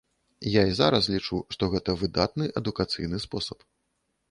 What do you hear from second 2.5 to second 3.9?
адукацыйны спосаб.